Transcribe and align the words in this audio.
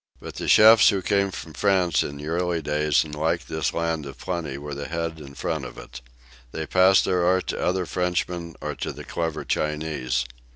But 0.19 0.33
the 0.33 0.47
chefs 0.47 0.89
who 0.89 1.03
came 1.03 1.29
from 1.29 1.53
France 1.53 2.01
in 2.01 2.17
the 2.17 2.25
early 2.27 2.59
days 2.59 3.03
and 3.03 3.13
liked 3.13 3.47
this 3.47 3.71
land 3.71 4.07
of 4.07 4.17
plenty 4.17 4.57
were 4.57 4.73
the 4.73 4.87
head 4.87 5.19
and 5.19 5.37
front 5.37 5.63
of 5.63 5.77
it. 5.77 6.01
They 6.51 6.65
passed 6.65 7.05
their 7.05 7.23
art 7.23 7.45
to 7.49 7.63
other 7.63 7.85
Frenchmen 7.85 8.55
or 8.61 8.73
to 8.77 8.91
the 8.93 9.03
clever 9.03 9.45
Chinese. 9.45 10.25